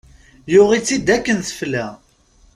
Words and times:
Yuɣ-itt-id 0.53 1.07
akken 1.15 1.37
tefla. 1.47 1.87